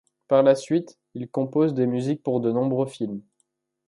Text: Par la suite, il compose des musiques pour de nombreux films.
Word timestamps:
Par 0.27 0.41
la 0.41 0.55
suite, 0.55 0.97
il 1.13 1.29
compose 1.29 1.75
des 1.75 1.85
musiques 1.85 2.23
pour 2.23 2.41
de 2.41 2.51
nombreux 2.51 2.87
films. 2.87 3.21